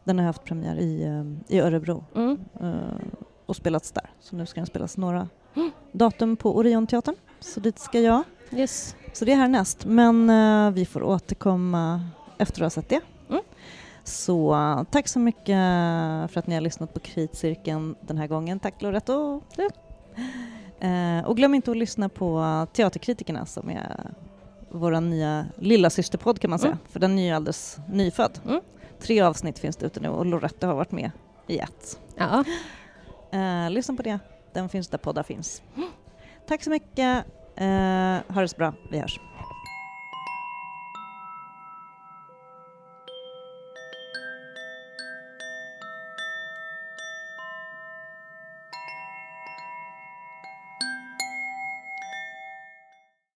[0.04, 2.38] den har haft premiär i, ehm, i Örebro Mm.
[2.60, 2.72] eh,
[3.46, 4.10] och spelats där.
[4.20, 5.28] Så nu ska den spelas några
[5.92, 7.14] datum på Orionteatern.
[7.40, 8.22] Så dit ska jag.
[8.52, 8.96] Yes.
[9.12, 9.84] Så det är härnäst.
[9.84, 12.04] Men eh, vi får återkomma
[12.38, 13.00] efter att ha sett det.
[13.30, 13.42] Mm.
[14.04, 15.56] Så eh, tack så mycket
[16.32, 18.60] för att ni har lyssnat på Kritcirkeln den här gången.
[18.60, 19.42] Tack Loretto!
[20.80, 24.14] Eh, och glöm inte att lyssna på Teaterkritikerna som är
[24.70, 26.84] vår nya lilla systerpodd kan man säga, Mm.
[26.90, 28.38] för den är ju alldeles nyfödd.
[28.48, 28.60] Mm.
[29.00, 31.10] Tre avsnitt finns det ute nu och Loretto har varit med
[31.46, 31.98] i ett.
[32.16, 32.44] Ja.
[33.70, 34.18] Lyssna på det,
[34.54, 35.62] den finns där poddar finns.
[36.46, 37.26] Tack så mycket,
[37.56, 39.20] eh, ha det så bra, vi hörs.